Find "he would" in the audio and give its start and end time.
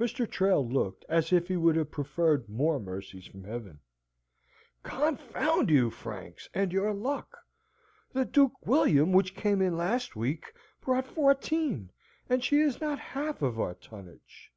1.48-1.76